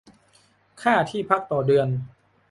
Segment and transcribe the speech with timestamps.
[0.81, 1.87] ค่าที่พัก ต่อเดือน